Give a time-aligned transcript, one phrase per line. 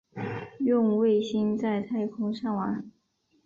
[0.61, 2.85] 用卫星在太空上网